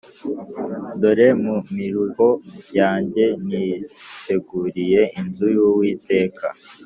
[1.01, 2.29] Dore mu miruho
[2.79, 6.45] yanjye niteguriye inzu y Uwiteka